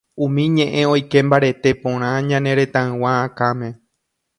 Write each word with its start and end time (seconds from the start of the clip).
umi 0.23 0.43
ñe'ẽ 0.55 0.83
oike 0.93 1.19
mbarete 1.27 1.69
porã 1.81 2.09
ñane 2.29 2.51
retãygua 2.59 3.11
akãme. 3.25 3.69